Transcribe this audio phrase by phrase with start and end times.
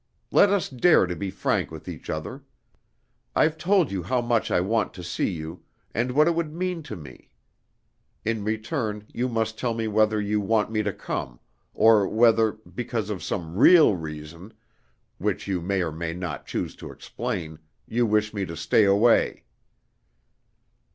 [0.31, 2.43] Let us dare to be frank with each other.
[3.35, 5.61] I've told you how much I want to see you
[5.93, 7.29] and what it would mean to me.
[8.25, 11.39] In return you must tell me whether you want me to come,
[11.75, 14.53] or whether, because of some real reason
[15.19, 19.43] (which you may or may not choose to explain) you wish me to stay away.